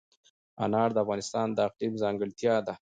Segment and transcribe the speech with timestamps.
[0.65, 2.73] انار د افغانستان د اقلیم ځانګړتیا ده.